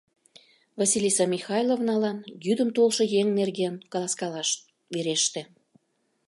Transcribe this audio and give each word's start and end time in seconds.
Василиса 0.79 1.25
Михайловналан 1.35 2.17
йӱдым 2.45 2.69
толшо 2.75 3.03
еҥ 3.19 3.27
нерген 3.39 3.73
каласкалаш 3.91 4.49
вереште. 4.93 5.41